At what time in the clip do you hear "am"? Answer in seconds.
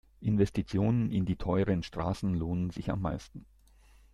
2.89-3.03